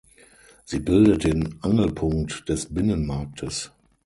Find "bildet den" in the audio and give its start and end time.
0.79-1.59